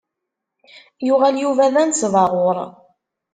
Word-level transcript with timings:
Yuɣal 1.07 1.35
Yuba 1.39 1.73
d 1.73 1.75
anesbaɣur. 1.81 2.57